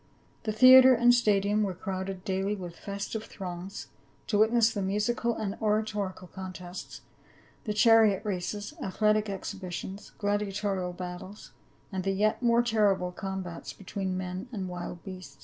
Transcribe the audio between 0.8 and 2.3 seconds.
and stadium were crowded